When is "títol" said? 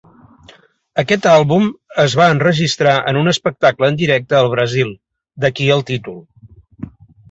5.95-6.23